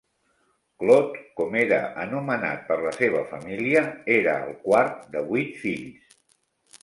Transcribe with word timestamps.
Claude, 0.83 1.19
com 1.39 1.57
era 1.63 1.77
anomenat 2.03 2.63
per 2.71 2.77
la 2.85 2.93
seva 2.97 3.21
família, 3.33 3.83
era 4.15 4.33
el 4.47 4.55
quart 4.69 5.03
de 5.17 5.25
vuit 5.29 5.55
fills. 5.65 6.19